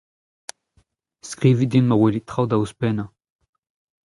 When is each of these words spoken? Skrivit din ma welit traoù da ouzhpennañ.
Skrivit 1.29 1.69
din 1.71 1.85
ma 1.87 1.95
welit 2.01 2.27
traoù 2.27 2.47
da 2.49 2.55
ouzhpennañ. 2.59 3.09